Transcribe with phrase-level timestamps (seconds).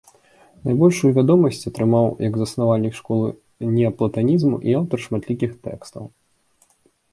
[0.67, 3.27] Найбольшую вядомасць атрымаў як заснавальнік школы
[3.77, 6.03] неаплатанізму і аўтар шматлікіх тэкстаў.